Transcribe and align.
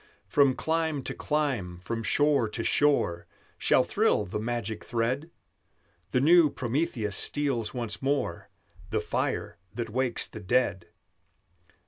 "From 0.25 0.55
clime 0.55 1.03
to 1.03 1.13
clime, 1.13 1.77
from 1.79 2.01
shore 2.01 2.49
to 2.49 2.63
shore, 2.63 3.27
Shall 3.59 3.83
thrill 3.83 4.25
the 4.25 4.39
magic 4.39 4.83
thread; 4.83 5.29
The 6.09 6.19
new 6.19 6.49
Prometheus 6.49 7.15
steals 7.15 7.75
once 7.75 8.01
more 8.01 8.49
The 8.89 8.99
fire 8.99 9.59
that 9.75 9.91
wakes 9.91 10.25
the 10.25 10.39
dead." 10.39 10.87